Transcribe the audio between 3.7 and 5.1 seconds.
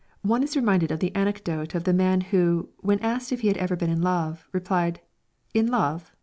been in love, replied: